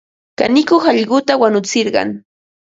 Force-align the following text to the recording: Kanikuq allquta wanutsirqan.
Kanikuq 0.41 0.85
allquta 0.91 1.33
wanutsirqan. 1.41 2.09